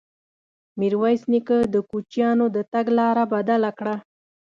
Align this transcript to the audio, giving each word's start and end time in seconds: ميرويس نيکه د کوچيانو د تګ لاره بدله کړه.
ميرويس 0.79 1.21
نيکه 1.31 1.57
د 1.73 1.75
کوچيانو 1.89 2.45
د 2.55 2.57
تګ 2.73 2.85
لاره 2.97 3.23
بدله 3.33 3.71
کړه. 3.79 3.95